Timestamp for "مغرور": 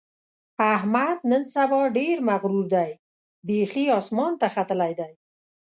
2.29-2.65